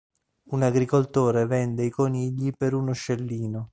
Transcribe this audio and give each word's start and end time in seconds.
Un 0.45 0.63
agricoltore 0.63 1.45
vende 1.45 1.85
i 1.85 1.91
conigli 1.91 2.51
per 2.57 2.73
uno 2.73 2.91
scellino. 2.91 3.69